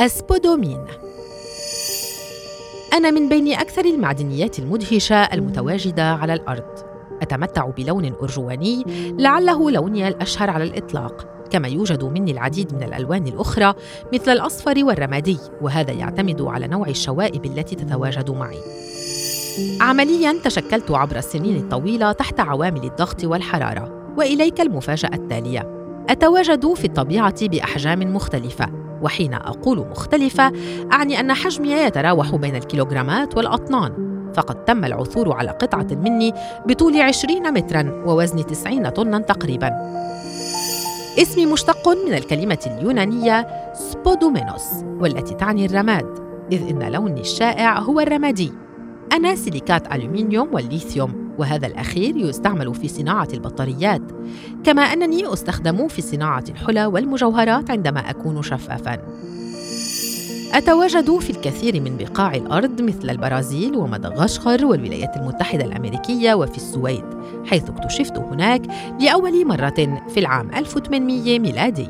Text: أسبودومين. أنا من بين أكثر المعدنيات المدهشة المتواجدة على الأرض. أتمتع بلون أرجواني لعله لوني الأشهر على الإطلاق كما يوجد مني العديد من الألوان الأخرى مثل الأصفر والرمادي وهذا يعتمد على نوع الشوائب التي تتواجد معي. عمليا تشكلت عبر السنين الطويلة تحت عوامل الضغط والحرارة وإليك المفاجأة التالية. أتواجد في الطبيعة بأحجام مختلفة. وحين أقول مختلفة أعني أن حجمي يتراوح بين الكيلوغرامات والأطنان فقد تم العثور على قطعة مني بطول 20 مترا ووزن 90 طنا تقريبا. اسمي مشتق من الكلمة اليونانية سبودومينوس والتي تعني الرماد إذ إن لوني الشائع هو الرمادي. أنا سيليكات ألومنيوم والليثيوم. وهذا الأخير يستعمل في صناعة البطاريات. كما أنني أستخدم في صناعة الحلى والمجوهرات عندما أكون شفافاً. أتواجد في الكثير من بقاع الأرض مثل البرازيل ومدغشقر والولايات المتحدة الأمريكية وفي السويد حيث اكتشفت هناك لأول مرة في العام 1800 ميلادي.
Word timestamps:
أسبودومين. 0.00 0.84
أنا 2.92 3.10
من 3.10 3.28
بين 3.28 3.52
أكثر 3.52 3.84
المعدنيات 3.84 4.58
المدهشة 4.58 5.16
المتواجدة 5.16 6.12
على 6.12 6.34
الأرض. 6.34 6.64
أتمتع 7.22 7.66
بلون 7.66 8.12
أرجواني 8.22 8.84
لعله 9.18 9.70
لوني 9.70 10.08
الأشهر 10.08 10.50
على 10.50 10.64
الإطلاق 10.64 11.26
كما 11.50 11.68
يوجد 11.68 12.04
مني 12.04 12.30
العديد 12.30 12.74
من 12.74 12.82
الألوان 12.82 13.26
الأخرى 13.26 13.74
مثل 14.14 14.32
الأصفر 14.32 14.84
والرمادي 14.84 15.38
وهذا 15.60 15.92
يعتمد 15.92 16.42
على 16.42 16.68
نوع 16.68 16.88
الشوائب 16.88 17.44
التي 17.44 17.76
تتواجد 17.76 18.30
معي. 18.30 18.58
عمليا 19.80 20.40
تشكلت 20.44 20.90
عبر 20.90 21.16
السنين 21.16 21.56
الطويلة 21.56 22.12
تحت 22.12 22.40
عوامل 22.40 22.84
الضغط 22.84 23.24
والحرارة 23.24 24.14
وإليك 24.18 24.60
المفاجأة 24.60 25.14
التالية. 25.14 25.76
أتواجد 26.08 26.74
في 26.74 26.84
الطبيعة 26.84 27.46
بأحجام 27.48 28.14
مختلفة. 28.14 28.85
وحين 29.06 29.34
أقول 29.34 29.78
مختلفة 29.90 30.52
أعني 30.92 31.20
أن 31.20 31.32
حجمي 31.32 31.72
يتراوح 31.72 32.34
بين 32.34 32.56
الكيلوغرامات 32.56 33.36
والأطنان 33.36 33.92
فقد 34.34 34.64
تم 34.64 34.84
العثور 34.84 35.32
على 35.32 35.50
قطعة 35.50 35.86
مني 35.90 36.32
بطول 36.66 37.00
20 37.00 37.52
مترا 37.52 38.02
ووزن 38.06 38.46
90 38.46 38.88
طنا 38.88 39.18
تقريبا. 39.18 39.70
اسمي 41.22 41.46
مشتق 41.46 41.88
من 41.88 42.14
الكلمة 42.14 42.58
اليونانية 42.66 43.46
سبودومينوس 43.74 44.64
والتي 45.00 45.34
تعني 45.34 45.66
الرماد 45.66 46.06
إذ 46.52 46.68
إن 46.68 46.92
لوني 46.92 47.20
الشائع 47.20 47.78
هو 47.78 48.00
الرمادي. 48.00 48.52
أنا 49.12 49.34
سيليكات 49.34 49.94
ألومنيوم 49.94 50.54
والليثيوم. 50.54 51.25
وهذا 51.38 51.66
الأخير 51.66 52.16
يستعمل 52.16 52.74
في 52.74 52.88
صناعة 52.88 53.28
البطاريات. 53.34 54.02
كما 54.64 54.82
أنني 54.82 55.32
أستخدم 55.32 55.88
في 55.88 56.02
صناعة 56.02 56.44
الحلى 56.48 56.86
والمجوهرات 56.86 57.70
عندما 57.70 58.10
أكون 58.10 58.42
شفافاً. 58.42 58.98
أتواجد 60.52 61.18
في 61.18 61.30
الكثير 61.30 61.80
من 61.80 61.96
بقاع 61.96 62.34
الأرض 62.34 62.80
مثل 62.80 63.10
البرازيل 63.10 63.76
ومدغشقر 63.76 64.66
والولايات 64.66 65.16
المتحدة 65.16 65.64
الأمريكية 65.64 66.34
وفي 66.34 66.56
السويد 66.56 67.04
حيث 67.44 67.70
اكتشفت 67.70 68.18
هناك 68.18 68.62
لأول 69.00 69.46
مرة 69.46 70.00
في 70.08 70.20
العام 70.20 70.50
1800 70.54 71.38
ميلادي. 71.38 71.88